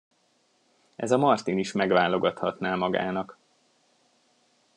Ez 0.95 1.11
a 1.11 1.17
Martin 1.17 1.57
is 1.57 1.71
megválogathatná 1.71 2.75
magának. 2.75 3.37